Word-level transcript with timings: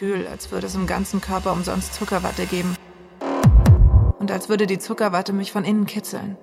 Gefühl, 0.00 0.26
als 0.28 0.50
würde 0.50 0.66
es 0.66 0.74
im 0.74 0.86
ganzen 0.86 1.20
Körper 1.20 1.52
umsonst 1.52 1.92
Zuckerwatte 1.92 2.46
geben. 2.46 2.74
Und 4.18 4.30
als 4.30 4.48
würde 4.48 4.66
die 4.66 4.78
Zuckerwatte 4.78 5.34
mich 5.34 5.52
von 5.52 5.62
innen 5.62 5.84
kitzeln. 5.84 6.38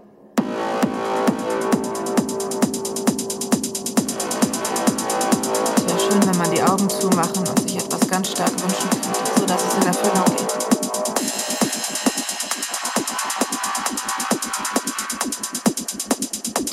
Es 5.75 5.87
wäre 5.87 5.99
schön, 5.99 6.27
wenn 6.27 6.37
man 6.37 6.51
die 6.51 6.61
Augen 6.61 6.87
zumachen 6.87 7.47
und 7.47 7.59
sich 7.61 7.77
etwas 7.77 8.07
ganz 8.07 8.29
stark 8.29 8.51
wünschen 8.51 8.91
könnte, 8.91 9.09
sodass 9.39 9.63
es 9.65 9.73
in 9.73 9.87
Erfüllung 9.87 10.25
geht. 10.35 10.53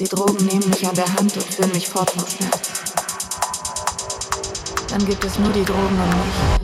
Die 0.00 0.08
Drogen 0.08 0.44
nehmen 0.44 0.68
mich 0.68 0.86
an 0.86 0.94
der 0.94 1.08
Hand 1.14 1.34
und 1.34 1.44
führen 1.44 1.72
mich 1.72 1.88
fort 1.88 2.10
vom 2.10 2.26
Schmerz. 2.26 2.60
Dann 4.90 5.06
gibt 5.06 5.24
es 5.24 5.38
nur 5.38 5.50
die 5.50 5.64
Drogen 5.64 5.98
und 5.98 6.10
mich. 6.10 6.63